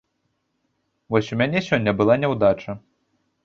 [1.15, 2.71] Вось у мяне сёння была няўдача.